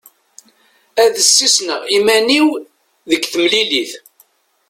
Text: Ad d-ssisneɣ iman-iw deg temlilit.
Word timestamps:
Ad 1.03 1.09
d-ssisneɣ 1.13 1.81
iman-iw 1.97 2.47
deg 3.09 3.21
temlilit. 3.31 3.91